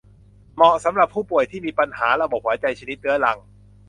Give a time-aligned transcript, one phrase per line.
[0.55, 3.37] เหมาะสำหรับผู้ป่วยที่มีปัญหาระบบหายใจชนิดเรื้อรัง